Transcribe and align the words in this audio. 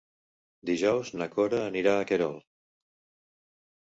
Dijous 0.69 1.11
na 1.21 1.27
Cora 1.35 1.59
anirà 1.65 1.93
a 1.97 2.07
Querol. 2.13 2.39